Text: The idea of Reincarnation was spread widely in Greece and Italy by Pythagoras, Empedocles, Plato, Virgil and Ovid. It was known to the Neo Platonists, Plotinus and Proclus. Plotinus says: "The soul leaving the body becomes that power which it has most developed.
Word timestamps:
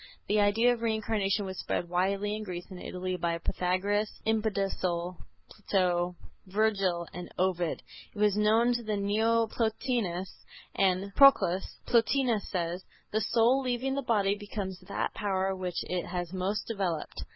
The 0.27 0.39
idea 0.39 0.73
of 0.73 0.81
Reincarnation 0.81 1.45
was 1.45 1.59
spread 1.59 1.87
widely 1.87 2.35
in 2.35 2.41
Greece 2.41 2.65
and 2.71 2.81
Italy 2.81 3.15
by 3.17 3.37
Pythagoras, 3.37 4.09
Empedocles, 4.25 5.15
Plato, 5.47 6.15
Virgil 6.47 7.07
and 7.13 7.31
Ovid. 7.37 7.83
It 8.11 8.17
was 8.17 8.35
known 8.35 8.73
to 8.73 8.81
the 8.81 8.97
Neo 8.97 9.45
Platonists, 9.45 9.77
Plotinus 10.43 10.45
and 10.73 11.13
Proclus. 11.13 11.75
Plotinus 11.85 12.49
says: 12.49 12.83
"The 13.11 13.21
soul 13.21 13.61
leaving 13.61 13.93
the 13.93 14.01
body 14.01 14.33
becomes 14.33 14.79
that 14.87 15.13
power 15.13 15.55
which 15.55 15.83
it 15.83 16.07
has 16.07 16.33
most 16.33 16.65
developed. 16.65 17.23